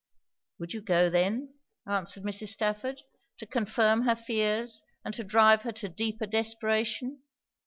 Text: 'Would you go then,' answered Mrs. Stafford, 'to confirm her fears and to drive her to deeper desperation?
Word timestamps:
'Would 0.57 0.73
you 0.73 0.81
go 0.81 1.11
then,' 1.11 1.59
answered 1.85 2.23
Mrs. 2.23 2.47
Stafford, 2.47 3.03
'to 3.37 3.45
confirm 3.45 4.01
her 4.01 4.15
fears 4.15 4.81
and 5.05 5.13
to 5.13 5.23
drive 5.23 5.61
her 5.61 5.71
to 5.73 5.89
deeper 5.89 6.25
desperation? 6.25 7.21